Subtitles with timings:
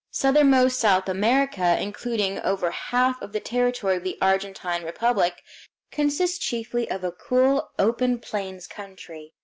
[0.09, 5.35] Southernmost South America, including over half of the territory of the Argentine Republic,
[5.91, 9.35] consists chiefly of a cool, open plains country.